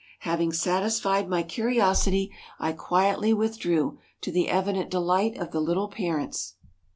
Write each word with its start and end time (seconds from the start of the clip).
Having 0.21 0.53
satisfied 0.53 1.29
my 1.29 1.43
curiosity 1.43 2.31
I 2.57 2.71
quietly 2.73 3.35
withdrew, 3.35 3.99
to 4.21 4.31
the 4.31 4.49
evident 4.49 4.89
delight 4.89 5.37
of 5.37 5.51
the 5.51 5.61
little 5.61 5.89
parents. 5.89 6.55